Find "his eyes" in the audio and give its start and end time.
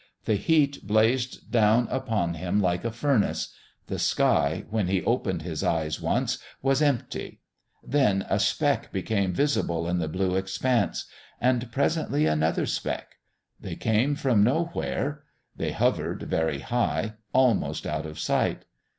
5.43-6.01